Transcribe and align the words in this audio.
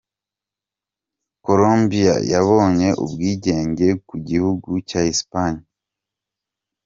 Colombiya 1.45 2.15
yabonye 2.33 2.89
ubwigenge 3.03 3.87
ku 4.07 4.15
gihugu 4.27 4.69
cya 4.89 5.01
Espanyi. 5.13 5.63